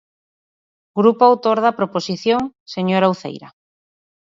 [0.99, 2.41] Grupo autor da proposición,
[2.73, 3.49] señora Uceira.